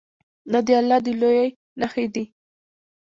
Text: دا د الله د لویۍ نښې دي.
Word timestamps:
دا 0.51 0.59
د 0.67 0.69
الله 0.79 0.99
د 1.05 1.07
لویۍ 1.21 1.49
نښې 1.79 2.05
دي. 2.13 2.25